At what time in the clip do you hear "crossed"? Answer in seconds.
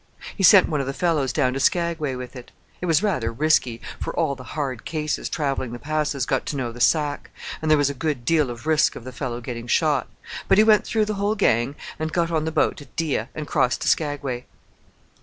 13.45-13.81